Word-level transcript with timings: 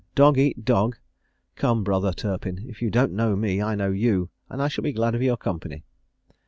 dog 0.15 0.35
eat 0.35 0.65
dog? 0.65 0.95
Come, 1.55 1.75
come, 1.75 1.83
brother 1.83 2.11
Turpin, 2.11 2.65
if 2.67 2.81
you 2.81 2.89
don't 2.89 3.11
know 3.11 3.35
me, 3.35 3.61
I 3.61 3.75
know 3.75 3.91
you, 3.91 4.31
and 4.49 4.71
shall 4.71 4.81
be 4.83 4.93
glad 4.93 5.13
of 5.13 5.21
your 5.21 5.37
company." 5.37 5.83